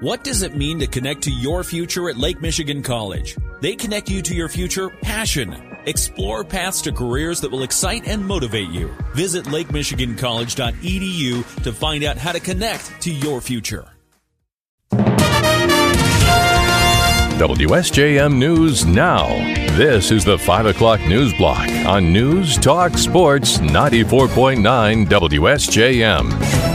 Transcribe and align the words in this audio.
What 0.00 0.24
does 0.24 0.42
it 0.42 0.54
mean 0.54 0.78
to 0.80 0.86
connect 0.86 1.22
to 1.22 1.30
your 1.30 1.64
future 1.64 2.10
at 2.10 2.18
Lake 2.18 2.42
Michigan 2.42 2.82
College? 2.82 3.34
They 3.62 3.74
connect 3.74 4.10
you 4.10 4.20
to 4.20 4.34
your 4.34 4.50
future 4.50 4.90
passion. 4.90 5.56
Explore 5.86 6.44
paths 6.44 6.82
to 6.82 6.92
careers 6.92 7.40
that 7.40 7.50
will 7.50 7.62
excite 7.62 8.06
and 8.06 8.22
motivate 8.22 8.68
you. 8.68 8.94
Visit 9.14 9.46
lakemichigancollege.edu 9.46 11.62
to 11.62 11.72
find 11.72 12.04
out 12.04 12.18
how 12.18 12.32
to 12.32 12.40
connect 12.40 13.00
to 13.00 13.10
your 13.10 13.40
future. 13.40 13.86
WSJM 17.38 18.36
News 18.36 18.84
Now. 18.84 19.28
This 19.78 20.10
is 20.10 20.26
the 20.26 20.36
5 20.36 20.66
o'clock 20.66 21.00
news 21.06 21.32
block 21.38 21.70
on 21.86 22.12
News 22.12 22.58
Talk 22.58 22.98
Sports 22.98 23.56
94.9 23.58 25.06
WSJM. 25.06 26.65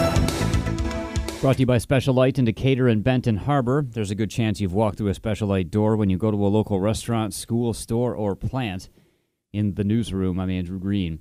Brought 1.42 1.56
to 1.56 1.62
you 1.62 1.66
by 1.66 1.80
Special-Lite 1.80 2.38
in 2.38 2.46
Decatur 2.46 2.88
and 2.88 3.04
Benton 3.04 3.36
Harbor. 3.36 3.84
There's 3.84 4.12
a 4.12 4.16
good 4.16 4.30
chance 4.30 4.62
you've 4.62 4.76
walked 4.76 5.00
through 5.00 5.08
a 5.08 5.16
Special-Lite 5.16 5.72
door 5.72 5.96
when 5.96 6.08
you 6.08 6.16
go 6.16 6.30
to 6.30 6.38
a 6.38 6.46
local 6.46 6.80
restaurant, 6.80 7.34
school, 7.34 7.74
store, 7.74 8.14
or 8.14 8.36
plant. 8.36 8.90
In 9.52 9.74
the 9.74 9.84
newsroom, 9.84 10.40
I'm 10.40 10.52
Andrew 10.52 10.78
Green. 10.78 11.18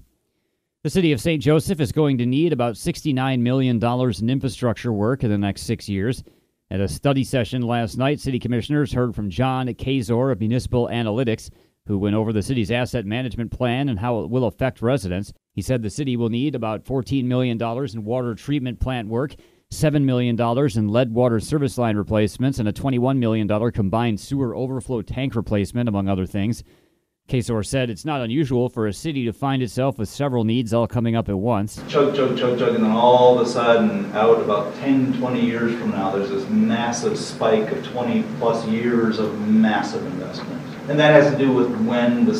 The 0.83 0.91
city 0.91 1.12
of 1.12 1.23
St. 1.23 1.43
Joseph 1.43 1.80
is 1.80 1.91
going 1.91 2.19
to 2.19 2.27
need 2.27 2.52
about 2.52 2.74
$69 2.74 3.41
million 3.41 3.83
in 3.83 4.30
infrastructure 4.30 4.93
work 4.93 5.24
in 5.24 5.30
the 5.30 5.38
next 5.38 5.62
six 5.62 5.88
years. 5.88 6.23
At 6.71 6.82
a 6.82 6.88
study 6.88 7.24
session 7.24 7.62
last 7.62 7.96
night, 7.96 8.21
city 8.21 8.38
commissioners 8.38 8.93
heard 8.93 9.15
from 9.15 9.30
John 9.30 9.68
Kazor 9.68 10.32
of 10.32 10.41
Municipal 10.41 10.88
Analytics, 10.88 11.48
who 11.87 11.98
went 11.98 12.15
over 12.15 12.34
the 12.34 12.43
city's 12.43 12.71
asset 12.71 13.07
management 13.07 13.52
plan 13.52 13.88
and 13.88 13.98
how 13.98 14.21
it 14.21 14.29
will 14.29 14.45
affect 14.45 14.82
residents. 14.82 15.32
He 15.55 15.62
said 15.62 15.80
the 15.80 15.88
city 15.88 16.15
will 16.15 16.29
need 16.29 16.55
about 16.55 16.84
$14 16.84 17.24
million 17.24 17.59
in 17.59 18.05
water 18.05 18.34
treatment 18.34 18.80
plant 18.80 19.09
work 19.09 19.34
$7 19.73 20.02
million 20.02 20.38
in 20.77 20.88
lead 20.88 21.15
water 21.15 21.38
service 21.38 21.79
line 21.79 21.97
replacements, 21.97 22.59
and 22.59 22.69
a 22.69 22.73
$21 22.73 23.19
million 23.19 23.70
combined 23.70 24.19
sewer 24.19 24.55
overflow 24.55 25.01
tank 25.01 25.35
replacement, 25.35 25.88
among 25.88 26.09
other 26.09 26.26
things. 26.26 26.65
Kazor 27.29 27.65
said 27.65 27.88
it's 27.88 28.04
not 28.04 28.21
unusual 28.21 28.68
for 28.68 28.88
a 28.88 28.93
city 28.93 29.24
to 29.24 29.32
find 29.32 29.63
itself 29.63 29.98
with 29.98 30.09
several 30.09 30.43
needs 30.43 30.74
all 30.74 30.88
coming 30.88 31.15
up 31.15 31.29
at 31.29 31.38
once. 31.38 31.80
Chug, 31.87 32.16
chug, 32.16 32.37
chug, 32.37 32.59
chug, 32.59 32.74
and 32.74 32.82
then 32.82 32.91
all 32.91 33.38
of 33.38 33.46
a 33.46 33.48
sudden, 33.48 34.10
out 34.13 34.43
about 34.43 34.74
10, 34.76 35.16
20 35.18 35.41
years 35.41 35.79
from 35.79 35.93
now, 35.93 36.10
there's 36.10 36.30
this 36.30 36.48
massive 36.51 37.16
spike 37.16 37.71
of 37.71 37.87
20 37.87 38.24
plus 38.38 38.66
years 38.66 39.21
of 39.21 39.48
massive 39.48 40.04
investment. 40.07 40.60
And 40.88 40.98
that 40.98 41.13
has 41.13 41.30
to 41.30 41.38
do 41.38 41.52
with 41.52 41.71
when 41.87 42.24
the, 42.24 42.32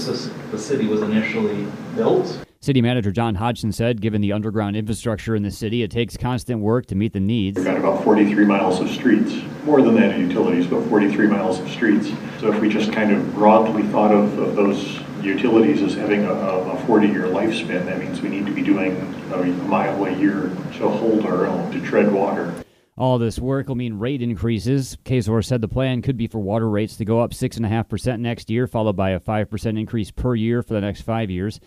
the 0.51 0.59
city 0.59 0.89
was 0.89 1.03
initially 1.03 1.69
built. 1.95 2.45
City 2.63 2.83
Manager 2.83 3.11
John 3.11 3.37
Hodgson 3.37 3.73
said, 3.73 4.03
given 4.03 4.21
the 4.21 4.33
underground 4.33 4.77
infrastructure 4.77 5.35
in 5.35 5.43
the 5.43 5.51
city, 5.51 5.83
it 5.83 5.91
takes 5.91 6.19
constant 6.19 6.61
work 6.61 6.85
to 6.89 6.95
meet 6.95 7.15
the 7.15 7.19
needs. 7.19 7.57
We've 7.57 7.65
got 7.65 7.79
about 7.79 8.05
43 8.05 8.45
miles 8.45 8.81
of 8.81 8.91
streets, 8.91 9.33
more 9.65 9.81
than 9.81 9.95
that 9.95 10.15
in 10.15 10.29
utilities, 10.29 10.67
but 10.67 10.87
43 10.91 11.27
miles 11.29 11.59
of 11.59 11.71
streets. 11.71 12.11
So 12.39 12.53
if 12.53 12.61
we 12.61 12.69
just 12.69 12.93
kind 12.93 13.13
of 13.13 13.33
broadly 13.33 13.85
thought 13.85 14.13
of, 14.13 14.39
of 14.39 14.57
those 14.57 15.01
utilities 15.23 15.81
as 15.81 15.95
having 15.95 16.27
a, 16.27 16.35
a 16.35 16.77
40-year 16.87 17.29
lifespan, 17.29 17.87
that 17.87 17.99
means 17.99 18.21
we 18.21 18.29
need 18.29 18.45
to 18.45 18.53
be 18.53 18.63
doing 18.63 18.95
a 19.33 19.43
mile 19.67 20.05
a 20.05 20.15
year 20.19 20.55
to 20.75 20.87
hold 20.87 21.25
our 21.25 21.47
own, 21.47 21.73
to 21.73 21.81
tread 21.81 22.13
water. 22.13 22.53
All 22.99 23.17
this 23.17 23.39
work 23.39 23.69
will 23.69 23.77
mean 23.77 23.95
rate 23.95 24.21
increases. 24.21 24.99
Kazor 25.07 25.43
said 25.43 25.63
the 25.63 25.69
plan 25.69 26.03
could 26.03 26.19
be 26.19 26.27
for 26.27 26.41
water 26.41 26.69
rates 26.69 26.99
to 26.99 27.07
go 27.07 27.21
up 27.21 27.31
6.5% 27.31 28.21
next 28.21 28.51
year, 28.51 28.67
followed 28.67 28.97
by 28.97 29.13
a 29.13 29.21
5% 29.21 29.81
increase 29.81 30.11
per 30.11 30.35
year 30.35 30.63
for 30.63 30.75
the 30.75 30.83
next 30.83 31.01
five 31.01 31.31
years. 31.31 31.59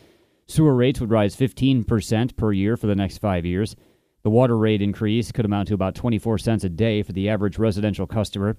Sewer 0.47 0.75
rates 0.75 0.99
would 0.99 1.11
rise 1.11 1.36
15% 1.36 2.36
per 2.36 2.52
year 2.52 2.77
for 2.77 2.88
the 2.88 2.95
next 2.95 3.19
five 3.19 3.45
years. 3.45 3.75
The 4.23 4.30
water 4.30 4.58
rate 4.58 4.81
increase 4.81 5.31
could 5.31 5.45
amount 5.45 5.67
to 5.69 5.73
about 5.73 5.95
24 5.95 6.38
cents 6.38 6.63
a 6.63 6.69
day 6.69 7.03
for 7.03 7.11
the 7.11 7.30
average 7.30 7.58
residential 7.58 8.08
customer. 8.08 8.58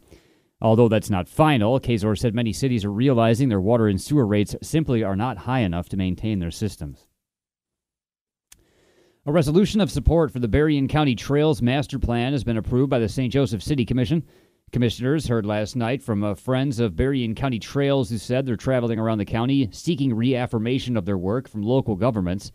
Although 0.60 0.88
that's 0.88 1.10
not 1.10 1.28
final, 1.28 1.80
Kazor 1.80 2.18
said 2.18 2.34
many 2.34 2.52
cities 2.52 2.84
are 2.84 2.92
realizing 2.92 3.48
their 3.48 3.60
water 3.60 3.88
and 3.88 4.00
sewer 4.00 4.26
rates 4.26 4.54
simply 4.62 5.02
are 5.02 5.16
not 5.16 5.38
high 5.38 5.60
enough 5.60 5.88
to 5.90 5.96
maintain 5.96 6.38
their 6.38 6.50
systems. 6.50 7.06
A 9.26 9.32
resolution 9.32 9.80
of 9.80 9.90
support 9.90 10.30
for 10.30 10.38
the 10.38 10.48
Berrien 10.48 10.86
County 10.86 11.14
Trails 11.14 11.62
Master 11.62 11.98
Plan 11.98 12.32
has 12.32 12.44
been 12.44 12.58
approved 12.58 12.90
by 12.90 12.98
the 12.98 13.08
St. 13.08 13.32
Joseph 13.32 13.62
City 13.62 13.86
Commission. 13.86 14.22
Commissioners 14.72 15.28
heard 15.28 15.46
last 15.46 15.76
night 15.76 16.02
from 16.02 16.24
uh, 16.24 16.34
friends 16.34 16.80
of 16.80 16.96
Berrien 16.96 17.36
County 17.36 17.60
Trails 17.60 18.10
who 18.10 18.18
said 18.18 18.44
they're 18.44 18.56
traveling 18.56 18.98
around 18.98 19.18
the 19.18 19.24
county 19.24 19.68
seeking 19.70 20.12
reaffirmation 20.12 20.96
of 20.96 21.04
their 21.04 21.16
work 21.16 21.48
from 21.48 21.62
local 21.62 21.94
governments. 21.94 22.50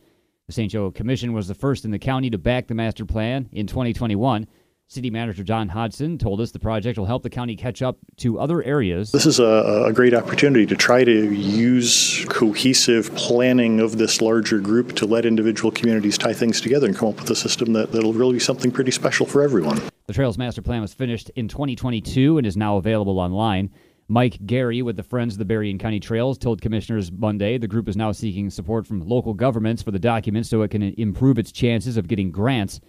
The 0.47 0.53
St. 0.53 0.71
Joe 0.71 0.91
Commission 0.91 1.31
was 1.31 1.47
the 1.47 1.55
first 1.55 1.85
in 1.85 1.91
the 1.91 1.99
county 1.99 2.29
to 2.29 2.37
back 2.37 2.67
the 2.67 2.75
master 2.75 3.05
plan 3.05 3.47
in 3.53 3.67
2021. 3.67 4.47
City 4.91 5.11
Manager 5.11 5.43
John 5.43 5.69
Hodgson 5.69 6.17
told 6.17 6.41
us 6.41 6.49
the 6.49 6.57
project 6.57 6.97
will 6.97 7.05
help 7.05 7.21
the 7.21 7.29
county 7.29 7.55
catch 7.55 7.83
up 7.83 7.99
to 8.17 8.39
other 8.39 8.63
areas. 8.63 9.11
This 9.11 9.27
is 9.27 9.39
a, 9.39 9.85
a, 9.85 9.93
great 9.93 10.15
opportunity 10.15 10.65
to 10.65 10.75
try 10.75 11.03
to 11.03 11.31
use 11.31 12.25
cohesive 12.27 13.13
planning 13.13 13.81
of 13.81 13.99
this 13.99 14.19
larger 14.19 14.57
group 14.59 14.95
to 14.95 15.05
let 15.05 15.27
individual 15.27 15.69
communities 15.69 16.17
tie 16.17 16.33
things 16.33 16.59
together 16.59 16.87
and 16.87 16.97
come 16.97 17.09
up 17.09 17.19
with 17.19 17.29
a 17.29 17.35
system 17.35 17.73
that, 17.73 17.91
that'll 17.91 18.13
really 18.13 18.33
be 18.33 18.39
something 18.39 18.71
pretty 18.71 18.89
special 18.89 19.27
for 19.27 19.43
everyone. 19.43 19.79
The 20.07 20.13
Trails 20.13 20.39
Master 20.39 20.63
Plan 20.63 20.81
was 20.81 20.91
finished 20.91 21.29
in 21.35 21.47
2022 21.47 22.39
and 22.39 22.47
is 22.47 22.57
now 22.57 22.77
available 22.77 23.19
online. 23.19 23.69
Mike 24.07 24.43
Gary 24.47 24.81
with 24.81 24.95
the 24.95 25.03
Friends 25.03 25.35
of 25.35 25.37
the 25.37 25.45
Berrien 25.45 25.77
County 25.77 25.99
Trails 25.99 26.39
told 26.39 26.63
commissioners 26.63 27.11
Monday 27.11 27.59
the 27.59 27.67
group 27.67 27.87
is 27.87 27.95
now 27.95 28.11
seeking 28.11 28.49
support 28.49 28.87
from 28.87 29.07
local 29.07 29.35
governments 29.35 29.83
for 29.83 29.91
the 29.91 29.99
document 29.99 30.47
so 30.47 30.63
it 30.63 30.71
can 30.71 30.81
improve 30.81 31.37
its 31.37 31.51
chances 31.51 31.95
of 31.95 32.07
getting 32.07 32.31
grants. 32.31 32.79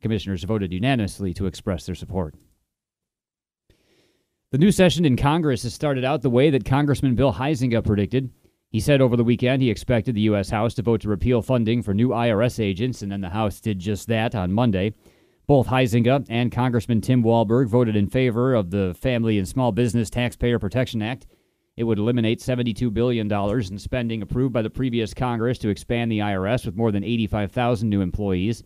Commissioners 0.00 0.44
voted 0.44 0.72
unanimously 0.72 1.34
to 1.34 1.46
express 1.46 1.86
their 1.86 1.94
support. 1.94 2.34
The 4.52 4.58
new 4.58 4.72
session 4.72 5.04
in 5.04 5.16
Congress 5.16 5.62
has 5.62 5.74
started 5.74 6.04
out 6.04 6.22
the 6.22 6.30
way 6.30 6.50
that 6.50 6.64
Congressman 6.64 7.14
Bill 7.14 7.32
Huizenga 7.32 7.84
predicted. 7.84 8.30
He 8.70 8.80
said 8.80 9.00
over 9.00 9.16
the 9.16 9.24
weekend 9.24 9.62
he 9.62 9.70
expected 9.70 10.14
the 10.14 10.22
U.S. 10.22 10.50
House 10.50 10.74
to 10.74 10.82
vote 10.82 11.02
to 11.02 11.08
repeal 11.08 11.42
funding 11.42 11.82
for 11.82 11.94
new 11.94 12.08
IRS 12.08 12.62
agents, 12.62 13.02
and 13.02 13.12
then 13.12 13.20
the 13.20 13.28
House 13.28 13.60
did 13.60 13.78
just 13.78 14.08
that 14.08 14.34
on 14.34 14.52
Monday. 14.52 14.94
Both 15.46 15.66
Huizenga 15.66 16.26
and 16.28 16.52
Congressman 16.52 17.00
Tim 17.00 17.22
Walberg 17.22 17.68
voted 17.68 17.96
in 17.96 18.08
favor 18.08 18.54
of 18.54 18.70
the 18.70 18.96
Family 19.00 19.38
and 19.38 19.48
Small 19.48 19.72
Business 19.72 20.08
Taxpayer 20.08 20.58
Protection 20.58 21.02
Act. 21.02 21.26
It 21.76 21.84
would 21.84 21.98
eliminate 21.98 22.40
$72 22.40 22.92
billion 22.92 23.32
in 23.32 23.78
spending 23.78 24.22
approved 24.22 24.52
by 24.52 24.62
the 24.62 24.70
previous 24.70 25.14
Congress 25.14 25.58
to 25.58 25.68
expand 25.68 26.10
the 26.12 26.18
IRS 26.18 26.66
with 26.66 26.76
more 26.76 26.92
than 26.92 27.02
85,000 27.02 27.88
new 27.88 28.00
employees. 28.00 28.62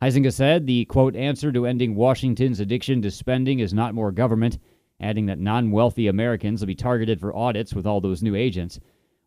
Huizenga 0.00 0.32
said 0.32 0.64
the, 0.66 0.84
quote, 0.84 1.16
answer 1.16 1.50
to 1.50 1.66
ending 1.66 1.96
Washington's 1.96 2.60
addiction 2.60 3.02
to 3.02 3.10
spending 3.10 3.58
is 3.58 3.74
not 3.74 3.96
more 3.96 4.12
government, 4.12 4.58
adding 5.00 5.26
that 5.26 5.40
non 5.40 5.72
wealthy 5.72 6.06
Americans 6.06 6.60
will 6.60 6.68
be 6.68 6.76
targeted 6.76 7.18
for 7.18 7.34
audits 7.34 7.74
with 7.74 7.84
all 7.84 8.00
those 8.00 8.22
new 8.22 8.36
agents. 8.36 8.78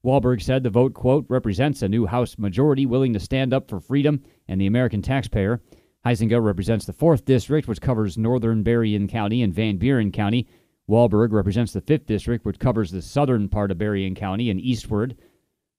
Walberg 0.02 0.42
said 0.42 0.64
the 0.64 0.70
vote, 0.70 0.94
quote, 0.94 1.26
represents 1.28 1.82
a 1.82 1.90
new 1.90 2.06
House 2.06 2.38
majority 2.38 2.86
willing 2.86 3.12
to 3.12 3.20
stand 3.20 3.54
up 3.54 3.70
for 3.70 3.82
freedom 3.82 4.24
and 4.48 4.62
the 4.62 4.66
American 4.66 5.02
taxpayer. 5.02 5.62
Huizenga 6.06 6.42
represents 6.42 6.86
the 6.86 6.94
4th 6.94 7.26
District, 7.26 7.68
which 7.68 7.82
covers 7.82 8.18
northern 8.18 8.64
Berrien 8.64 9.09
County 9.09 9.44
and 9.44 9.53
Van 9.53 9.76
Buren 9.76 10.09
County. 10.09 10.48
Walberg 10.90 11.34
represents 11.34 11.74
the 11.74 11.82
5th 11.82 12.06
District, 12.06 12.46
which 12.46 12.59
covers 12.59 12.92
the 12.92 13.02
southern 13.02 13.50
part 13.50 13.72
of 13.72 13.78
Berrien 13.78 14.16
County 14.16 14.50
and 14.50 14.59
eastward. 14.59 15.18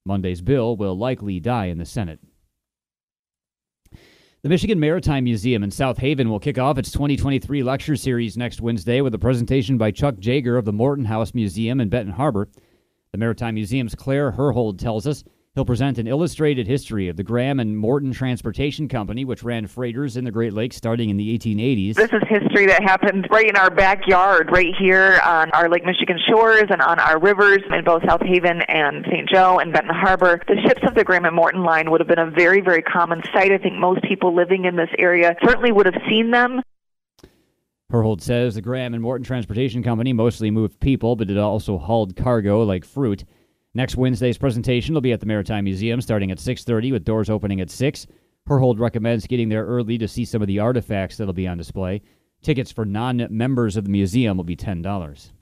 Monday's 0.05 0.43
bill 0.43 0.77
will 0.77 0.97
likely 0.97 1.41
die 1.41 1.67
in 1.67 1.79
the 1.79 1.87
Senate. 1.87 2.21
The 4.43 4.49
Michigan 4.49 4.81
Maritime 4.81 5.23
Museum 5.23 5.63
in 5.63 5.71
South 5.71 5.99
Haven 5.99 6.29
will 6.29 6.41
kick 6.41 6.59
off 6.59 6.77
its 6.77 6.91
2023 6.91 7.63
lecture 7.63 7.95
series 7.95 8.37
next 8.37 8.61
Wednesday 8.61 9.01
with 9.01 9.15
a 9.15 9.19
presentation 9.19 9.79
by 9.79 9.93
Chuck 9.93 10.19
Jager 10.19 10.57
of 10.57 10.65
the 10.65 10.73
Morton 10.73 11.05
House 11.05 11.33
Museum 11.33 11.81
in 11.81 11.89
Benton 11.89 12.13
Harbor. 12.13 12.49
The 13.13 13.19
Maritime 13.19 13.55
Museum's 13.55 13.95
Claire 13.95 14.33
Herhold 14.33 14.81
tells 14.81 15.07
us 15.07 15.23
He'll 15.55 15.67
present 15.67 15.99
an 15.99 16.07
illustrated 16.07 16.67
history 16.67 17.09
of 17.09 17.19
the 17.19 17.23
Graham 17.23 17.61
and 17.61 17.77
Morton 17.77 18.11
Transportation 18.11 18.89
Company, 18.89 19.27
which 19.27 19.43
ran 19.43 19.67
freighters 19.67 20.17
in 20.17 20.25
the 20.25 20.31
Great 20.31 20.55
Lakes 20.55 20.77
starting 20.77 21.11
in 21.11 21.19
the 21.19 21.39
1880s. 21.39 21.95
This 21.95 22.11
is 22.11 22.23
history 22.27 22.65
that 22.69 22.83
happened 22.83 23.29
right 23.31 23.47
in 23.47 23.55
our 23.57 23.69
backyard, 23.69 24.49
right 24.51 24.75
here 24.81 25.21
on 25.23 25.51
our 25.51 25.69
Lake 25.69 25.85
Michigan 25.85 26.19
shores 26.27 26.65
and 26.71 26.81
on 26.81 26.99
our 26.99 27.21
rivers 27.21 27.59
in 27.71 27.85
both 27.85 28.03
South 28.09 28.23
Haven 28.23 28.63
and 28.63 29.05
St. 29.11 29.29
Joe 29.29 29.59
and 29.59 29.75
Benton 29.75 29.95
Harbor. 29.95 30.41
The 30.49 30.57
ships 30.67 30.81
of 30.89 30.95
the 30.95 31.05
Graham 31.05 31.27
and 31.27 31.37
Morton 31.37 31.65
line 31.65 31.91
would 31.91 32.01
have 32.01 32.09
been 32.09 32.19
a 32.19 32.31
very, 32.31 32.63
very 32.63 32.81
common 32.81 33.21
sight. 33.35 33.53
I 33.53 33.59
think 33.59 33.75
most 33.75 34.03
people 34.05 34.35
living 34.35 34.65
in 34.65 34.77
this 34.77 34.89
area 34.99 35.37
certainly 35.45 35.71
would 35.71 35.85
have 35.85 36.01
seen 36.09 36.31
them. 36.31 36.63
Herhold 37.93 38.23
says 38.23 38.55
the 38.55 38.63
Graham 38.63 38.95
and 38.95 39.03
Morton 39.03 39.23
Transportation 39.23 39.83
Company 39.83 40.15
mostly 40.15 40.51
moved 40.51 40.81
people, 40.81 41.15
but 41.15 41.29
it 41.29 41.37
also 41.37 41.77
hauled 41.77 42.17
cargo 42.17 42.63
like 42.63 42.87
fruit. 42.87 43.25
Next 43.75 43.97
Wednesday's 43.97 44.37
presentation 44.37 44.95
will 44.95 45.01
be 45.01 45.13
at 45.13 45.21
the 45.21 45.27
Maritime 45.27 45.65
Museum 45.65 46.01
starting 46.01 46.31
at 46.31 46.39
6:30 46.39 46.93
with 46.93 47.05
doors 47.05 47.31
opening 47.31 47.61
at 47.61 47.71
6. 47.71 48.07
Herhold 48.49 48.79
recommends 48.79 49.27
getting 49.27 49.49
there 49.49 49.65
early 49.65 49.97
to 49.99 50.09
see 50.09 50.25
some 50.25 50.43
of 50.43 50.49
the 50.49 50.59
artifacts 50.59 51.17
that'll 51.17 51.33
be 51.33 51.49
on 51.49 51.57
display. 51.59 52.03
Tickets 52.43 52.73
for 52.73 52.85
non-members 52.85 53.77
of 53.77 53.85
the 53.85 53.91
museum 53.91 54.37
will 54.37 54.45
be 54.45 54.57
$10. 54.57 55.33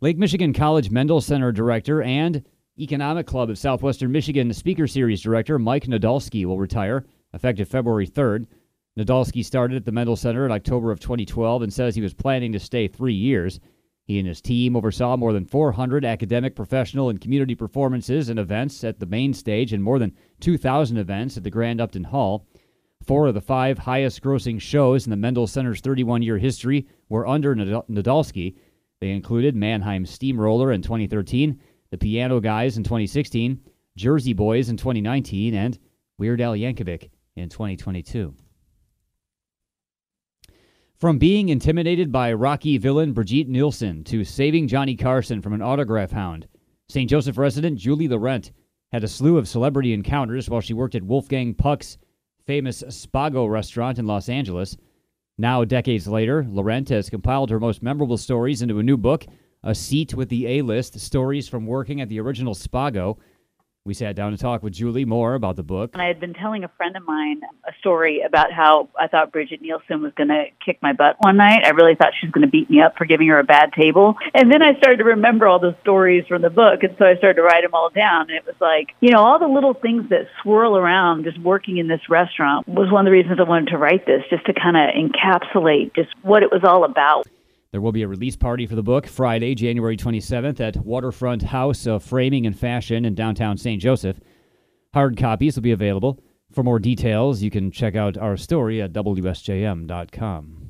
Lake 0.00 0.16
Michigan 0.16 0.52
College 0.52 0.90
Mendel 0.90 1.20
Center 1.20 1.50
Director 1.50 2.02
and 2.02 2.44
Economic 2.78 3.26
Club 3.26 3.50
of 3.50 3.58
Southwestern 3.58 4.12
Michigan 4.12 4.52
Speaker 4.52 4.86
Series 4.86 5.20
Director 5.20 5.58
Mike 5.58 5.86
Nadolski 5.86 6.44
will 6.44 6.58
retire 6.58 7.04
effective 7.32 7.68
February 7.68 8.06
3rd. 8.06 8.46
Nadolski 8.98 9.44
started 9.44 9.76
at 9.76 9.84
the 9.84 9.92
Mendel 9.92 10.16
Center 10.16 10.46
in 10.46 10.52
October 10.52 10.90
of 10.90 11.00
2012 11.00 11.62
and 11.62 11.72
says 11.72 11.94
he 11.94 12.00
was 12.00 12.14
planning 12.14 12.52
to 12.52 12.60
stay 12.60 12.86
three 12.86 13.14
years. 13.14 13.60
He 14.04 14.18
and 14.18 14.28
his 14.28 14.42
team 14.42 14.76
oversaw 14.76 15.16
more 15.16 15.32
than 15.32 15.46
400 15.46 16.04
academic, 16.04 16.54
professional, 16.54 17.08
and 17.08 17.20
community 17.20 17.54
performances 17.54 18.28
and 18.28 18.38
events 18.38 18.84
at 18.84 19.00
the 19.00 19.06
main 19.06 19.32
stage 19.32 19.72
and 19.72 19.82
more 19.82 19.98
than 19.98 20.12
2,000 20.40 20.98
events 20.98 21.36
at 21.38 21.42
the 21.42 21.50
Grand 21.50 21.80
Upton 21.80 22.04
Hall. 22.04 22.46
Four 23.02 23.26
of 23.26 23.34
the 23.34 23.40
five 23.40 23.78
highest 23.78 24.22
grossing 24.22 24.60
shows 24.60 25.06
in 25.06 25.10
the 25.10 25.16
Mendel 25.16 25.46
Center's 25.46 25.80
31 25.80 26.22
year 26.22 26.38
history 26.38 26.86
were 27.08 27.26
under 27.26 27.54
Nadolski. 27.54 28.56
They 29.00 29.10
included 29.10 29.56
Mannheim 29.56 30.04
Steamroller 30.04 30.72
in 30.72 30.82
2013, 30.82 31.60
The 31.90 31.98
Piano 31.98 32.40
Guys 32.40 32.76
in 32.76 32.84
2016, 32.84 33.60
Jersey 33.96 34.32
Boys 34.32 34.68
in 34.68 34.76
2019, 34.76 35.54
and 35.54 35.78
Weird 36.18 36.40
Al 36.40 36.54
Yankovic 36.54 37.10
in 37.36 37.48
2022. 37.48 38.34
From 40.96 41.18
being 41.18 41.48
intimidated 41.48 42.12
by 42.12 42.32
Rocky 42.32 42.78
villain 42.78 43.12
Brigitte 43.12 43.48
Nielsen 43.48 44.04
to 44.04 44.24
saving 44.24 44.68
Johnny 44.68 44.94
Carson 44.94 45.42
from 45.42 45.52
an 45.52 45.60
autograph 45.60 46.12
hound, 46.12 46.46
St. 46.88 47.10
Joseph 47.10 47.36
resident 47.36 47.78
Julie 47.78 48.06
Laurent 48.06 48.52
had 48.92 49.02
a 49.02 49.08
slew 49.08 49.36
of 49.36 49.48
celebrity 49.48 49.92
encounters 49.92 50.48
while 50.48 50.60
she 50.60 50.72
worked 50.72 50.94
at 50.94 51.02
Wolfgang 51.02 51.52
Puck's 51.52 51.98
famous 52.46 52.84
Spago 52.84 53.50
restaurant 53.50 53.98
in 53.98 54.06
Los 54.06 54.28
Angeles. 54.28 54.76
Now, 55.36 55.64
decades 55.64 56.06
later, 56.06 56.46
Laurent 56.48 56.88
has 56.90 57.10
compiled 57.10 57.50
her 57.50 57.58
most 57.58 57.82
memorable 57.82 58.16
stories 58.16 58.62
into 58.62 58.78
a 58.78 58.84
new 58.84 58.96
book, 58.96 59.26
A 59.64 59.74
Seat 59.74 60.14
with 60.14 60.28
the 60.28 60.46
A 60.46 60.62
List 60.62 61.00
Stories 61.00 61.48
from 61.48 61.66
Working 61.66 62.00
at 62.00 62.08
the 62.08 62.20
Original 62.20 62.54
Spago. 62.54 63.18
We 63.86 63.92
sat 63.92 64.16
down 64.16 64.30
to 64.30 64.38
talk 64.38 64.62
with 64.62 64.72
Julie 64.72 65.04
more 65.04 65.34
about 65.34 65.56
the 65.56 65.62
book. 65.62 65.90
And 65.92 66.00
I 66.00 66.06
had 66.06 66.18
been 66.18 66.32
telling 66.32 66.64
a 66.64 66.68
friend 66.68 66.96
of 66.96 67.04
mine 67.04 67.42
a 67.68 67.72
story 67.80 68.22
about 68.22 68.50
how 68.50 68.88
I 68.98 69.08
thought 69.08 69.30
Brigitte 69.30 69.60
Nielsen 69.60 70.00
was 70.00 70.14
going 70.16 70.30
to 70.30 70.46
kick 70.64 70.78
my 70.80 70.94
butt 70.94 71.16
one 71.18 71.36
night. 71.36 71.66
I 71.66 71.68
really 71.68 71.94
thought 71.94 72.14
she 72.18 72.26
was 72.26 72.32
going 72.32 72.46
to 72.46 72.50
beat 72.50 72.70
me 72.70 72.80
up 72.80 72.96
for 72.96 73.04
giving 73.04 73.28
her 73.28 73.38
a 73.38 73.44
bad 73.44 73.74
table. 73.74 74.14
And 74.32 74.50
then 74.50 74.62
I 74.62 74.74
started 74.78 74.96
to 75.00 75.04
remember 75.04 75.46
all 75.46 75.58
the 75.58 75.76
stories 75.82 76.24
from 76.26 76.40
the 76.40 76.48
book. 76.48 76.82
And 76.82 76.96
so 76.98 77.04
I 77.04 77.16
started 77.18 77.34
to 77.34 77.42
write 77.42 77.62
them 77.62 77.74
all 77.74 77.90
down. 77.90 78.30
And 78.30 78.38
it 78.38 78.46
was 78.46 78.56
like, 78.58 78.94
you 79.02 79.10
know, 79.10 79.18
all 79.18 79.38
the 79.38 79.48
little 79.48 79.74
things 79.74 80.08
that 80.08 80.28
swirl 80.40 80.78
around 80.78 81.24
just 81.24 81.38
working 81.40 81.76
in 81.76 81.86
this 81.86 82.08
restaurant 82.08 82.66
was 82.66 82.90
one 82.90 83.06
of 83.06 83.10
the 83.10 83.14
reasons 83.14 83.38
I 83.38 83.42
wanted 83.42 83.68
to 83.68 83.76
write 83.76 84.06
this, 84.06 84.22
just 84.30 84.46
to 84.46 84.54
kind 84.54 84.78
of 84.78 84.94
encapsulate 84.96 85.94
just 85.94 86.08
what 86.22 86.42
it 86.42 86.50
was 86.50 86.62
all 86.64 86.84
about. 86.84 87.28
There 87.74 87.80
will 87.80 87.90
be 87.90 88.02
a 88.02 88.08
release 88.08 88.36
party 88.36 88.68
for 88.68 88.76
the 88.76 88.84
book 88.84 89.04
Friday, 89.04 89.52
January 89.56 89.96
27th 89.96 90.60
at 90.60 90.76
Waterfront 90.76 91.42
House 91.42 91.88
of 91.88 92.04
Framing 92.04 92.46
and 92.46 92.56
Fashion 92.56 93.04
in 93.04 93.16
downtown 93.16 93.56
St. 93.56 93.82
Joseph. 93.82 94.20
Hard 94.94 95.16
copies 95.16 95.56
will 95.56 95.64
be 95.64 95.72
available. 95.72 96.20
For 96.52 96.62
more 96.62 96.78
details, 96.78 97.42
you 97.42 97.50
can 97.50 97.72
check 97.72 97.96
out 97.96 98.16
our 98.16 98.36
story 98.36 98.80
at 98.80 98.92
WSJM.com. 98.92 100.68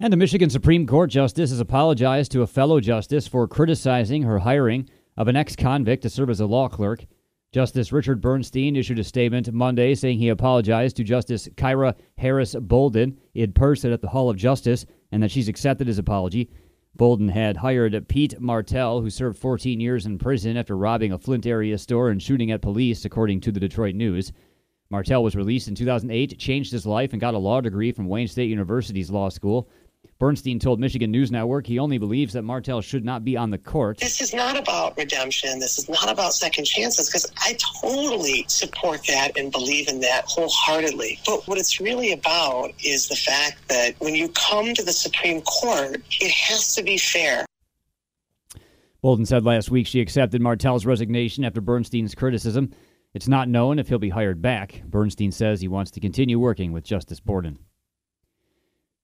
And 0.00 0.12
a 0.12 0.16
Michigan 0.16 0.50
Supreme 0.50 0.88
Court 0.88 1.08
justice 1.08 1.50
has 1.50 1.60
apologized 1.60 2.32
to 2.32 2.42
a 2.42 2.48
fellow 2.48 2.80
justice 2.80 3.28
for 3.28 3.46
criticizing 3.46 4.24
her 4.24 4.40
hiring 4.40 4.90
of 5.16 5.28
an 5.28 5.36
ex 5.36 5.54
convict 5.54 6.02
to 6.02 6.10
serve 6.10 6.30
as 6.30 6.40
a 6.40 6.46
law 6.46 6.68
clerk. 6.68 7.06
Justice 7.52 7.90
Richard 7.90 8.20
Bernstein 8.20 8.76
issued 8.76 9.00
a 9.00 9.04
statement 9.04 9.52
Monday 9.52 9.96
saying 9.96 10.18
he 10.18 10.28
apologized 10.28 10.96
to 10.96 11.04
Justice 11.04 11.48
Kyra 11.56 11.96
Harris 12.16 12.54
Bolden 12.54 13.18
in 13.34 13.52
person 13.52 13.92
at 13.92 14.00
the 14.00 14.08
Hall 14.08 14.30
of 14.30 14.36
Justice 14.36 14.86
and 15.10 15.20
that 15.20 15.32
she's 15.32 15.48
accepted 15.48 15.88
his 15.88 15.98
apology. 15.98 16.48
Bolden 16.94 17.28
had 17.28 17.56
hired 17.56 18.06
Pete 18.06 18.40
Martel, 18.40 19.00
who 19.00 19.10
served 19.10 19.36
14 19.36 19.80
years 19.80 20.06
in 20.06 20.16
prison 20.16 20.56
after 20.56 20.76
robbing 20.76 21.10
a 21.10 21.18
Flint 21.18 21.44
area 21.44 21.76
store 21.76 22.10
and 22.10 22.22
shooting 22.22 22.52
at 22.52 22.62
police, 22.62 23.04
according 23.04 23.40
to 23.40 23.50
the 23.50 23.58
Detroit 23.58 23.96
News. 23.96 24.32
Martel 24.88 25.24
was 25.24 25.34
released 25.34 25.66
in 25.66 25.74
2008, 25.74 26.38
changed 26.38 26.70
his 26.70 26.86
life, 26.86 27.12
and 27.12 27.20
got 27.20 27.34
a 27.34 27.38
law 27.38 27.60
degree 27.60 27.90
from 27.90 28.06
Wayne 28.06 28.28
State 28.28 28.50
University's 28.50 29.10
law 29.10 29.28
school. 29.28 29.68
Bernstein 30.20 30.58
told 30.58 30.78
Michigan 30.78 31.10
News 31.10 31.32
Network 31.32 31.66
he 31.66 31.78
only 31.78 31.96
believes 31.96 32.34
that 32.34 32.42
Martel 32.42 32.82
should 32.82 33.06
not 33.06 33.24
be 33.24 33.38
on 33.38 33.50
the 33.50 33.56
court. 33.56 33.96
This 33.96 34.20
is 34.20 34.34
not 34.34 34.54
about 34.54 34.94
redemption. 34.98 35.58
This 35.58 35.78
is 35.78 35.88
not 35.88 36.12
about 36.12 36.34
second 36.34 36.66
chances 36.66 37.08
because 37.08 37.32
I 37.38 37.56
totally 37.80 38.44
support 38.46 39.00
that 39.06 39.38
and 39.38 39.50
believe 39.50 39.88
in 39.88 39.98
that 40.00 40.26
wholeheartedly. 40.26 41.18
But 41.24 41.48
what 41.48 41.56
it's 41.56 41.80
really 41.80 42.12
about 42.12 42.72
is 42.84 43.08
the 43.08 43.16
fact 43.16 43.66
that 43.68 43.94
when 44.00 44.14
you 44.14 44.28
come 44.28 44.74
to 44.74 44.82
the 44.84 44.92
Supreme 44.92 45.40
Court, 45.40 46.02
it 46.20 46.30
has 46.30 46.74
to 46.74 46.82
be 46.82 46.98
fair. 46.98 47.46
Bolden 49.00 49.24
said 49.24 49.46
last 49.46 49.70
week 49.70 49.86
she 49.86 50.02
accepted 50.02 50.42
Martel's 50.42 50.84
resignation 50.84 51.46
after 51.46 51.62
Bernstein's 51.62 52.14
criticism. 52.14 52.74
It's 53.14 53.26
not 53.26 53.48
known 53.48 53.78
if 53.78 53.88
he'll 53.88 53.98
be 53.98 54.10
hired 54.10 54.42
back. 54.42 54.82
Bernstein 54.84 55.32
says 55.32 55.62
he 55.62 55.68
wants 55.68 55.90
to 55.92 56.00
continue 56.00 56.38
working 56.38 56.72
with 56.72 56.84
Justice 56.84 57.20
Bolden. 57.20 57.58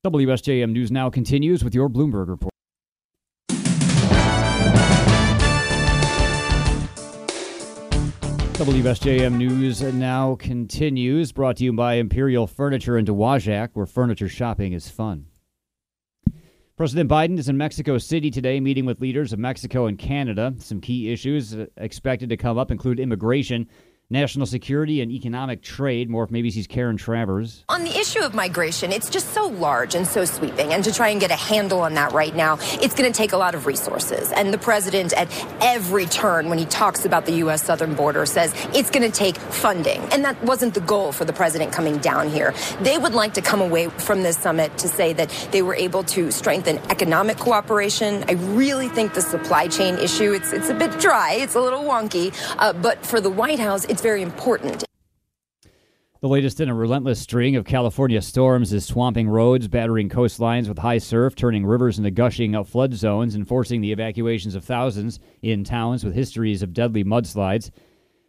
WSJM 0.06 0.70
News 0.70 0.92
Now 0.92 1.10
continues 1.10 1.64
with 1.64 1.74
your 1.74 1.88
Bloomberg 1.88 2.28
report. 2.28 2.52
WSJM 8.54 9.34
News 9.36 9.82
now 9.82 10.36
continues, 10.36 11.32
brought 11.32 11.56
to 11.56 11.64
you 11.64 11.72
by 11.72 11.94
Imperial 11.94 12.46
Furniture 12.46 12.96
in 12.96 13.04
Dowagiac, 13.04 13.70
where 13.72 13.84
furniture 13.84 14.28
shopping 14.28 14.74
is 14.74 14.88
fun. 14.88 15.26
President 16.76 17.10
Biden 17.10 17.36
is 17.36 17.48
in 17.48 17.56
Mexico 17.56 17.98
City 17.98 18.30
today, 18.30 18.60
meeting 18.60 18.84
with 18.84 19.00
leaders 19.00 19.32
of 19.32 19.40
Mexico 19.40 19.86
and 19.86 19.98
Canada. 19.98 20.54
Some 20.58 20.80
key 20.80 21.12
issues 21.12 21.56
expected 21.78 22.28
to 22.28 22.36
come 22.36 22.58
up 22.58 22.70
include 22.70 23.00
immigration 23.00 23.66
national 24.08 24.46
security 24.46 25.00
and 25.00 25.10
economic 25.10 25.62
trade. 25.62 26.08
More 26.08 26.26
from 26.26 26.36
ABC's 26.36 26.66
Karen 26.66 26.96
Travers. 26.96 27.64
On 27.68 27.82
the 27.82 27.98
issue 27.98 28.20
of 28.20 28.34
migration, 28.34 28.92
it's 28.92 29.10
just 29.10 29.32
so 29.32 29.48
large 29.48 29.94
and 29.94 30.06
so 30.06 30.24
sweeping. 30.24 30.72
And 30.72 30.84
to 30.84 30.92
try 30.92 31.08
and 31.08 31.20
get 31.20 31.30
a 31.30 31.36
handle 31.36 31.80
on 31.80 31.94
that 31.94 32.12
right 32.12 32.34
now, 32.34 32.58
it's 32.74 32.94
going 32.94 33.10
to 33.10 33.16
take 33.16 33.32
a 33.32 33.36
lot 33.36 33.54
of 33.54 33.66
resources. 33.66 34.30
And 34.32 34.54
the 34.54 34.58
president, 34.58 35.12
at 35.14 35.28
every 35.60 36.06
turn 36.06 36.48
when 36.48 36.58
he 36.58 36.66
talks 36.66 37.04
about 37.04 37.26
the 37.26 37.32
U.S. 37.32 37.64
southern 37.64 37.94
border, 37.94 38.26
says 38.26 38.54
it's 38.74 38.90
going 38.90 39.10
to 39.10 39.16
take 39.16 39.36
funding. 39.36 40.00
And 40.12 40.24
that 40.24 40.40
wasn't 40.44 40.74
the 40.74 40.80
goal 40.80 41.10
for 41.10 41.24
the 41.24 41.32
president 41.32 41.72
coming 41.72 41.98
down 41.98 42.28
here. 42.28 42.54
They 42.80 42.98
would 42.98 43.14
like 43.14 43.34
to 43.34 43.42
come 43.42 43.60
away 43.60 43.88
from 43.88 44.22
this 44.22 44.38
summit 44.38 44.76
to 44.78 44.88
say 44.88 45.12
that 45.14 45.30
they 45.50 45.62
were 45.62 45.74
able 45.74 46.04
to 46.04 46.30
strengthen 46.30 46.78
economic 46.90 47.38
cooperation. 47.38 48.24
I 48.28 48.32
really 48.32 48.88
think 48.88 49.14
the 49.14 49.22
supply 49.22 49.66
chain 49.66 49.96
issue, 49.96 50.32
it's, 50.32 50.52
it's 50.52 50.68
a 50.68 50.74
bit 50.74 50.96
dry, 51.00 51.34
it's 51.34 51.56
a 51.56 51.60
little 51.60 51.82
wonky. 51.82 52.32
Uh, 52.58 52.72
but 52.72 53.04
for 53.04 53.20
the 53.20 53.30
White 53.30 53.58
House, 53.58 53.84
it's 53.96 54.02
very 54.02 54.20
important. 54.20 54.84
The 56.20 56.28
latest 56.28 56.60
in 56.60 56.68
a 56.68 56.74
relentless 56.74 57.18
string 57.18 57.56
of 57.56 57.64
California 57.64 58.20
storms 58.20 58.74
is 58.74 58.84
swamping 58.84 59.26
roads, 59.26 59.68
battering 59.68 60.10
coastlines 60.10 60.68
with 60.68 60.76
high 60.76 60.98
surf, 60.98 61.34
turning 61.34 61.64
rivers 61.64 61.96
into 61.96 62.10
gushing 62.10 62.62
flood 62.64 62.92
zones, 62.92 63.34
and 63.34 63.48
forcing 63.48 63.80
the 63.80 63.92
evacuations 63.92 64.54
of 64.54 64.66
thousands 64.66 65.18
in 65.40 65.64
towns 65.64 66.04
with 66.04 66.14
histories 66.14 66.62
of 66.62 66.74
deadly 66.74 67.04
mudslides. 67.04 67.70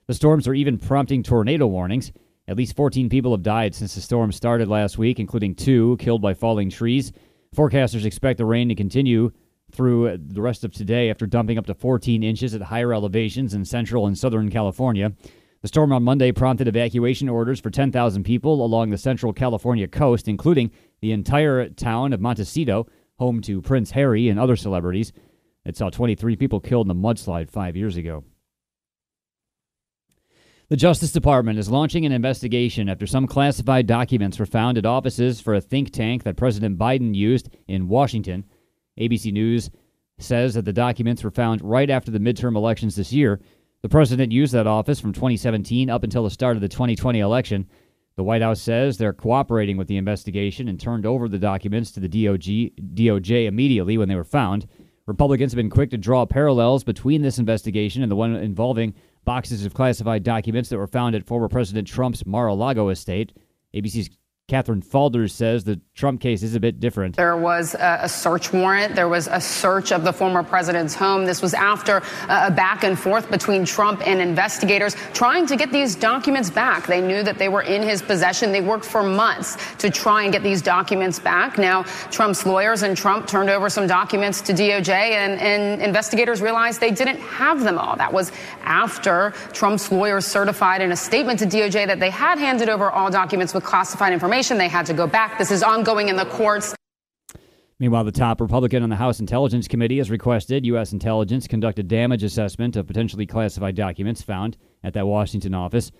The 0.06 0.14
storms 0.14 0.48
are 0.48 0.54
even 0.54 0.78
prompting 0.78 1.22
tornado 1.22 1.68
warnings. 1.68 2.14
At 2.48 2.56
least 2.56 2.78
14 2.78 3.10
people 3.10 3.32
have 3.32 3.44
died 3.44 3.76
since 3.76 3.94
the 3.94 4.00
storm 4.00 4.32
started 4.32 4.70
last 4.70 4.98
week, 4.98 5.20
including 5.20 5.54
two 5.54 5.98
killed 6.00 6.22
by 6.22 6.34
falling 6.34 6.70
trees. 6.70 7.12
Forecasters 7.54 8.06
expect 8.06 8.38
the 8.38 8.46
rain 8.46 8.70
to 8.70 8.76
continue 8.76 9.34
through 9.70 10.18
the 10.18 10.42
rest 10.42 10.64
of 10.64 10.72
today 10.72 11.10
after 11.10 11.26
dumping 11.26 11.58
up 11.58 11.66
to 11.66 11.74
14 11.74 12.24
inches 12.24 12.56
at 12.56 12.62
higher 12.62 12.94
elevations 12.94 13.54
in 13.54 13.66
central 13.66 14.08
and 14.08 14.18
southern 14.18 14.50
California. 14.50 15.12
The 15.62 15.68
storm 15.68 15.92
on 15.92 16.04
Monday 16.04 16.32
prompted 16.32 16.68
evacuation 16.68 17.30
orders 17.30 17.60
for 17.60 17.72
10,000 17.72 18.24
people 18.24 18.64
along 18.64 18.90
the 18.90 18.98
central 18.98 19.34
California 19.34 19.88
coast, 19.88 20.28
including 20.28 20.72
the 21.02 21.12
entire 21.12 21.70
town 21.70 22.14
of 22.14 22.22
Montecito, 22.22 22.88
home 23.18 23.42
to 23.42 23.62
Prince 23.62 23.92
Harry 23.92 24.30
and 24.30 24.40
other 24.40 24.56
celebrities. 24.56 25.12
It 25.66 25.76
saw 25.76 25.90
23 25.90 26.36
people 26.36 26.60
killed 26.60 26.88
in 26.88 26.92
a 26.92 26.96
mudslide 26.96 27.50
five 27.50 27.76
years 27.76 27.98
ago. 27.98 28.24
The 30.70 30.76
Justice 30.76 31.14
Department 31.14 31.58
is 31.58 31.70
launching 31.70 32.06
an 32.06 32.12
investigation 32.12 32.90
after 32.90 33.08
some 33.08 33.26
classified 33.26 33.88
documents 33.88 34.38
were 34.38 34.46
found 34.46 34.78
at 34.78 34.86
offices 34.86 35.40
for 35.40 35.56
a 35.56 35.62
think 35.62 35.92
tank 35.92 36.24
that 36.24 36.36
President 36.36 36.78
Biden 36.78 37.16
used 37.16 37.50
in 37.68 37.88
Washington. 37.88 38.44
ABC 39.00 39.32
News 39.32 39.72
says 40.20 40.56
that 40.56 40.66
the 40.66 40.74
documents 40.74 41.24
were 41.24 41.32
found 41.32 41.62
right 41.62 41.90
after 41.90 42.12
the 42.12 42.20
midterm 42.20 42.56
elections 42.56 42.96
this 42.96 43.14
year. 43.14 43.40
The 43.84 43.90
president 43.90 44.32
used 44.32 44.54
that 44.54 44.68
office 44.68 45.00
from 45.00 45.14
2017 45.14 45.90
up 45.90 46.04
until 46.04 46.24
the 46.24 46.32
start 46.32 46.58
of 46.58 46.62
the 46.62 46.68
2020 46.68 47.20
election. 47.20 47.68
The 48.16 48.24
White 48.24 48.42
House 48.42 48.60
says 48.60 48.98
they're 48.98 49.14
cooperating 49.14 49.78
with 49.78 49.88
the 49.88 49.98
investigation 49.98 50.68
and 50.68 50.80
turned 50.80 51.06
over 51.06 51.30
the 51.30 51.38
documents 51.38 51.92
to 51.92 52.00
the 52.00 52.10
DOJ, 52.10 52.74
DOJ 52.96 53.46
immediately 53.46 53.98
when 53.98 54.10
they 54.10 54.16
were 54.16 54.24
found. 54.24 54.68
Republicans 55.06 55.52
have 55.52 55.58
been 55.58 55.70
quick 55.70 55.92
to 55.92 55.98
draw 55.98 56.26
parallels 56.26 56.84
between 56.84 57.22
this 57.22 57.38
investigation 57.38 58.02
and 58.02 58.12
the 58.12 58.16
one 58.16 58.36
involving 58.36 58.96
boxes 59.24 59.66
of 59.66 59.74
classified 59.74 60.24
documents 60.24 60.70
that 60.70 60.78
were 60.78 60.88
found 60.88 61.16
at 61.16 61.26
former 61.26 61.48
President 61.48 61.88
Trump's 61.88 62.26
Mar 62.26 62.48
a 62.48 62.56
Lago 62.56 62.90
estate. 62.90 63.32
ABC's 63.76 64.10
Katherine 64.48 64.82
Faulders 64.82 65.32
says 65.32 65.66
the 65.66 65.82
Trump 65.94 66.22
case 66.22 66.42
is 66.42 66.56
a 66.56 66.60
bit 66.62 66.80
different. 66.80 67.18
There 67.18 67.36
was 67.36 67.76
a, 67.78 68.08
search 68.08 68.54
warrant. 68.54 68.96
There 68.96 69.10
was 69.10 69.28
a 69.28 69.42
search 69.42 69.92
of 69.92 70.06
the 70.06 70.14
former 70.14 70.42
president's 70.42 70.96
home. 70.96 71.26
This 71.26 71.42
was 71.42 71.54
after 71.54 72.02
a 72.30 72.50
back 72.50 72.86
and 72.86 72.98
forth 72.98 73.30
between 73.30 73.66
Trump 73.66 74.08
and 74.08 74.22
investigators 74.22 74.96
trying 75.14 75.48
to 75.48 75.58
get 75.58 75.74
these 75.74 75.96
documents 75.96 76.50
back. 76.50 76.88
They 76.88 77.02
knew 77.02 77.24
that 77.24 77.38
they 77.38 77.50
were 77.50 77.64
in 77.64 77.84
his 77.84 78.02
possession. 78.02 78.54
They 78.54 78.62
worked 78.62 78.86
for 78.86 79.04
months 79.04 79.58
to 79.80 79.90
try 79.90 80.24
and 80.24 80.32
get 80.32 80.44
these 80.44 80.62
documents 80.62 81.20
back. 81.20 81.58
Now, 81.58 81.84
Trump's 82.10 82.46
lawyers 82.46 82.84
and 82.84 82.96
Trump 82.96 83.28
turned 83.28 83.50
over 83.50 83.70
some 83.70 83.86
documents 83.86 84.40
to 84.44 84.54
DOJ, 84.54 84.90
and, 84.90 85.42
and 85.42 85.82
investigators 85.82 86.42
realized 86.42 86.80
they 86.80 86.92
didn't 86.92 87.20
have 87.20 87.66
them 87.66 87.78
all. 87.78 87.98
That 87.98 88.14
was 88.14 88.32
after 88.62 89.32
Trump's 89.52 89.92
lawyers 89.92 90.26
certified 90.26 90.82
in 90.82 90.94
a 90.94 90.96
statement 90.96 91.40
to 91.40 91.46
DOJ 91.46 91.86
that 91.88 92.00
they 92.00 92.12
had 92.12 92.38
handed 92.38 92.70
over 92.70 92.90
all 92.90 93.12
documents 93.12 93.54
with 93.54 93.66
classified 93.66 94.14
information 94.14 94.37
information. 94.38 94.58
They 94.60 94.68
had 94.68 94.86
to 94.86 94.94
go 94.94 95.08
back. 95.08 95.40
This 95.40 95.52
is 95.52 95.64
ongoing 95.64 96.10
in 96.10 96.16
the 96.16 96.26
courts. 96.26 96.76
Meanwhile, 97.80 98.04
the 98.04 98.12
top 98.12 98.40
Republican 98.42 98.84
on 98.84 98.90
the 98.90 98.96
House 98.96 99.20
Intelligence 99.20 99.68
Committee 99.68 99.98
has 99.98 100.10
requested 100.12 100.66
U.S. 100.68 100.94
intelligence 100.94 101.48
conduct 101.48 101.80
a 101.80 101.84
damage 101.84 102.24
assessment 102.24 102.76
of 102.76 102.88
potentially 102.88 103.26
classified 103.26 103.76
documents 103.76 104.22
found 104.22 104.58
at 104.84 104.94
that 104.94 105.08
Washington 105.08 105.54
office. 105.54 105.92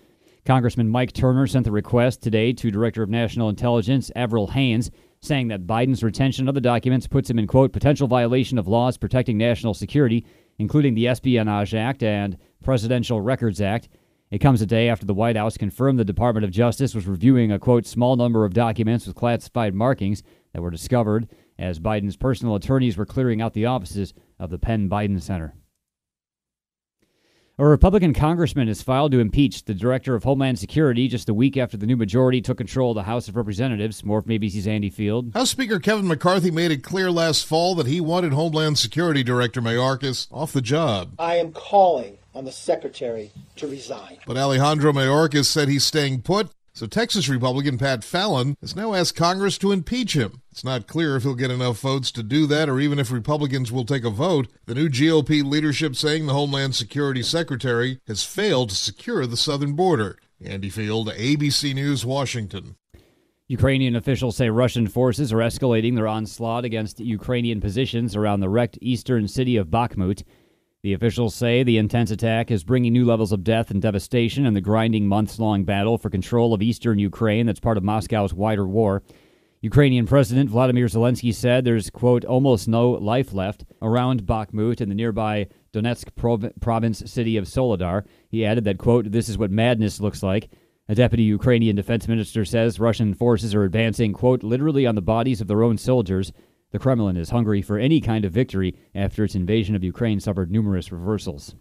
Congressman 0.44 0.88
Mike 0.88 1.12
Turner 1.12 1.46
sent 1.46 1.64
the 1.64 1.72
request 1.72 2.22
today 2.22 2.52
to 2.52 2.70
Director 2.70 3.02
of 3.02 3.10
National 3.10 3.48
Intelligence 3.48 4.10
Avril 4.14 4.46
Haines, 4.48 4.90
saying 5.20 5.48
that 5.48 5.66
Biden's 5.66 6.04
retention 6.04 6.48
of 6.48 6.54
the 6.54 6.60
documents 6.60 7.08
puts 7.08 7.28
him 7.28 7.38
in, 7.40 7.46
quote, 7.48 7.72
potential 7.72 8.06
violation 8.06 8.56
of 8.56 8.68
laws 8.68 8.96
protecting 8.96 9.36
national 9.36 9.74
security, 9.74 10.24
including 10.58 10.94
the 10.94 11.08
Espionage 11.08 11.74
Act 11.74 12.02
and 12.04 12.38
Presidential 12.62 13.20
Records 13.20 13.60
Act. 13.60 13.88
It 14.30 14.38
comes 14.38 14.60
a 14.60 14.66
day 14.66 14.90
after 14.90 15.06
the 15.06 15.14
White 15.14 15.36
House 15.36 15.56
confirmed 15.56 15.98
the 15.98 16.04
Department 16.04 16.44
of 16.44 16.50
Justice 16.50 16.94
was 16.94 17.06
reviewing 17.06 17.50
a 17.50 17.58
quote 17.58 17.86
small 17.86 18.14
number 18.14 18.44
of 18.44 18.52
documents 18.52 19.06
with 19.06 19.16
classified 19.16 19.74
markings 19.74 20.22
that 20.52 20.60
were 20.60 20.70
discovered 20.70 21.28
as 21.58 21.80
Biden's 21.80 22.16
personal 22.16 22.54
attorneys 22.54 22.98
were 22.98 23.06
clearing 23.06 23.40
out 23.40 23.54
the 23.54 23.64
offices 23.64 24.12
of 24.38 24.50
the 24.50 24.58
Penn 24.58 24.88
Biden 24.90 25.20
Center. 25.22 25.54
A 27.60 27.66
Republican 27.66 28.14
congressman 28.14 28.68
has 28.68 28.82
filed 28.82 29.10
to 29.10 29.18
impeach 29.18 29.64
the 29.64 29.74
director 29.74 30.14
of 30.14 30.22
Homeland 30.22 30.60
Security 30.60 31.08
just 31.08 31.28
a 31.28 31.34
week 31.34 31.56
after 31.56 31.76
the 31.76 31.86
new 31.86 31.96
majority 31.96 32.40
took 32.40 32.58
control 32.58 32.92
of 32.92 32.96
the 32.96 33.02
House 33.02 33.26
of 33.26 33.34
Representatives. 33.34 34.04
More 34.04 34.22
from 34.22 34.30
ABC's 34.30 34.68
Andy 34.68 34.90
Field. 34.90 35.32
House 35.34 35.50
Speaker 35.50 35.80
Kevin 35.80 36.06
McCarthy 36.06 36.52
made 36.52 36.70
it 36.70 36.84
clear 36.84 37.10
last 37.10 37.46
fall 37.46 37.74
that 37.74 37.88
he 37.88 38.00
wanted 38.00 38.32
Homeland 38.32 38.78
Security 38.78 39.24
Director 39.24 39.60
Mayorkas 39.60 40.28
off 40.30 40.52
the 40.52 40.62
job. 40.62 41.14
I 41.18 41.36
am 41.36 41.50
calling 41.50 42.18
on 42.38 42.44
the 42.44 42.52
secretary 42.52 43.32
to 43.56 43.66
resign. 43.66 44.16
But 44.24 44.36
Alejandro 44.36 44.92
Mayorkas 44.92 45.46
said 45.46 45.68
he's 45.68 45.84
staying 45.84 46.22
put. 46.22 46.50
So 46.72 46.86
Texas 46.86 47.28
Republican 47.28 47.78
Pat 47.78 48.04
Fallon 48.04 48.56
has 48.60 48.76
now 48.76 48.94
asked 48.94 49.16
Congress 49.16 49.58
to 49.58 49.72
impeach 49.72 50.14
him. 50.14 50.40
It's 50.52 50.62
not 50.62 50.86
clear 50.86 51.16
if 51.16 51.24
he'll 51.24 51.34
get 51.34 51.50
enough 51.50 51.80
votes 51.80 52.12
to 52.12 52.22
do 52.22 52.46
that 52.46 52.68
or 52.68 52.78
even 52.78 53.00
if 53.00 53.10
Republicans 53.10 53.72
will 53.72 53.84
take 53.84 54.04
a 54.04 54.10
vote. 54.10 54.46
The 54.66 54.76
new 54.76 54.88
GOP 54.88 55.42
leadership 55.42 55.96
saying 55.96 56.26
the 56.26 56.32
Homeland 56.32 56.76
Security 56.76 57.24
Secretary 57.24 57.98
has 58.06 58.22
failed 58.22 58.68
to 58.68 58.76
secure 58.76 59.26
the 59.26 59.36
southern 59.36 59.72
border. 59.72 60.16
Andy 60.40 60.68
Field, 60.68 61.08
ABC 61.08 61.74
News, 61.74 62.06
Washington. 62.06 62.76
Ukrainian 63.48 63.96
officials 63.96 64.36
say 64.36 64.50
Russian 64.50 64.86
forces 64.86 65.32
are 65.32 65.38
escalating 65.38 65.96
their 65.96 66.06
onslaught 66.06 66.64
against 66.64 67.00
Ukrainian 67.00 67.60
positions 67.60 68.14
around 68.14 68.38
the 68.40 68.48
wrecked 68.48 68.78
eastern 68.80 69.26
city 69.26 69.56
of 69.56 69.68
Bakhmut. 69.68 70.22
The 70.84 70.92
officials 70.92 71.34
say 71.34 71.64
the 71.64 71.76
intense 71.76 72.12
attack 72.12 72.52
is 72.52 72.62
bringing 72.62 72.92
new 72.92 73.04
levels 73.04 73.32
of 73.32 73.42
death 73.42 73.72
and 73.72 73.82
devastation 73.82 74.46
in 74.46 74.54
the 74.54 74.60
grinding 74.60 75.08
months 75.08 75.40
long 75.40 75.64
battle 75.64 75.98
for 75.98 76.08
control 76.08 76.54
of 76.54 76.62
eastern 76.62 77.00
Ukraine 77.00 77.46
that's 77.46 77.58
part 77.58 77.76
of 77.76 77.82
Moscow's 77.82 78.32
wider 78.32 78.64
war. 78.64 79.02
Ukrainian 79.60 80.06
President 80.06 80.48
Vladimir 80.48 80.86
Zelensky 80.86 81.34
said 81.34 81.64
there's, 81.64 81.90
quote, 81.90 82.24
almost 82.24 82.68
no 82.68 82.92
life 82.92 83.32
left 83.32 83.64
around 83.82 84.22
Bakhmut 84.22 84.80
and 84.80 84.88
the 84.88 84.94
nearby 84.94 85.48
Donetsk 85.72 86.14
prov- 86.14 86.52
province 86.60 87.02
city 87.06 87.36
of 87.36 87.46
Soledar. 87.46 88.04
He 88.28 88.46
added 88.46 88.62
that, 88.62 88.78
quote, 88.78 89.10
this 89.10 89.28
is 89.28 89.36
what 89.36 89.50
madness 89.50 90.00
looks 90.00 90.22
like. 90.22 90.48
A 90.88 90.94
deputy 90.94 91.24
Ukrainian 91.24 91.74
defense 91.74 92.06
minister 92.06 92.44
says 92.44 92.78
Russian 92.78 93.14
forces 93.14 93.52
are 93.52 93.64
advancing, 93.64 94.12
quote, 94.12 94.44
literally 94.44 94.86
on 94.86 94.94
the 94.94 95.02
bodies 95.02 95.40
of 95.40 95.48
their 95.48 95.64
own 95.64 95.76
soldiers 95.76 96.32
the 96.70 96.78
Kremlin 96.78 97.16
is 97.16 97.30
hungry 97.30 97.62
for 97.62 97.78
any 97.78 98.00
kind 98.00 98.24
of 98.24 98.32
victory 98.32 98.76
after 98.94 99.24
its 99.24 99.34
invasion 99.34 99.74
of 99.74 99.82
Ukraine 99.82 100.20
suffered 100.20 100.50
numerous 100.50 100.92
reversals. 100.92 101.54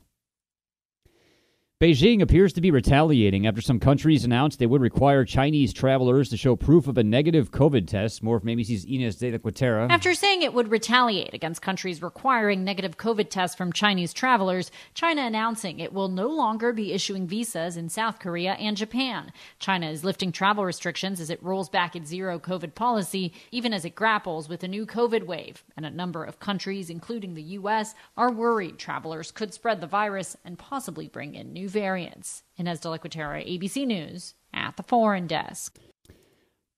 Beijing 1.80 2.24
appears 2.24 2.54
to 2.54 2.62
be 2.62 2.72
retaliating 2.72 3.46
after 3.46 3.62
some 3.62 3.80
countries 3.80 4.26
announced 4.26 4.58
they 4.58 4.66
would 4.66 4.82
require 4.82 5.24
Chinese 5.24 5.72
travelers 5.72 6.28
to 6.30 6.36
show 6.36 6.56
proof 6.56 6.88
of 6.88 6.98
a 6.98 7.04
negative 7.04 7.52
COVID 7.52 7.86
test. 7.86 8.24
More 8.24 8.40
from 8.40 8.50
ABC's 8.50 8.84
Ines 8.86 9.18
de 9.18 9.32
la 9.32 9.38
Cuetara. 9.38 9.88
After 9.88 10.16
saying 10.16 10.42
it 10.42 10.56
would 10.56 10.72
retaliate 10.72 11.36
against 11.36 11.62
countries 11.62 12.02
requiring 12.02 12.64
negative 12.64 12.98
COVID 12.98 13.30
tests 13.30 13.56
from 13.56 13.72
Chinese 13.72 14.12
travelers, 14.12 14.72
China 14.96 15.22
announcing 15.22 15.80
it 15.80 15.94
will 15.94 16.08
no 16.08 16.28
longer 16.28 16.74
be 16.74 16.94
issuing 16.94 17.28
visas 17.28 17.78
in 17.78 17.90
South 17.90 18.18
Korea 18.18 18.54
and 18.54 18.76
Japan. 18.76 19.32
China 19.60 19.88
is 19.88 20.04
lifting 20.04 20.32
travel 20.32 20.66
restrictions 20.66 21.20
as 21.20 21.30
it 21.30 21.44
rolls 21.44 21.70
back 21.70 21.96
its 21.96 22.10
zero 22.10 22.40
COVID 22.40 22.74
policy, 22.74 23.34
even 23.52 23.72
as 23.72 23.86
it 23.86 23.94
grapples 23.94 24.50
with 24.50 24.64
a 24.64 24.68
new 24.68 24.88
COVID 24.88 25.28
wave. 25.28 25.64
And 25.76 25.86
a 25.86 25.92
number 25.92 26.24
of 26.24 26.40
countries, 26.40 26.90
including 26.90 27.36
the 27.36 27.44
U.S., 27.44 27.94
are 28.18 28.32
worried 28.32 28.80
travelers 28.80 29.30
could 29.30 29.54
spread 29.54 29.80
the 29.80 29.86
virus 29.86 30.36
and 30.44 30.58
possibly 30.58 31.08
bring 31.08 31.36
in 31.36 31.54
new 31.54 31.67
variants. 31.68 32.44
Ines 32.58 32.80
de 32.80 32.90
ABC 32.90 33.86
News, 33.86 34.34
at 34.54 34.78
the 34.78 34.84
Foreign 34.84 35.28
Desk. 35.28 35.78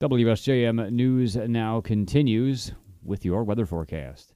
WSJM 0.02 0.92
News 0.92 1.36
now 1.36 1.82
continues 1.82 2.72
with 3.04 3.26
your 3.26 3.44
weather 3.44 3.66
forecast. 3.66 4.34